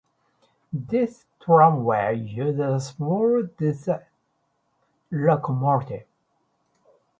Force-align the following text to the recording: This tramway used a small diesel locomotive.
This 0.73 1.27
tramway 1.39 2.15
used 2.17 2.59
a 2.59 2.79
small 2.79 3.43
diesel 3.43 3.99
locomotive. 5.11 6.07